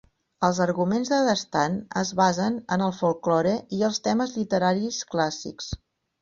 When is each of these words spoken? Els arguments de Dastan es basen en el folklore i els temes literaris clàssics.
Els 0.45 0.59
arguments 0.63 1.09
de 1.11 1.17
Dastan 1.27 1.75
es 2.01 2.11
basen 2.21 2.57
en 2.77 2.85
el 2.87 2.95
folklore 3.01 3.53
i 3.81 3.83
els 3.89 4.01
temes 4.09 4.35
literaris 4.41 5.05
clàssics. 5.15 5.71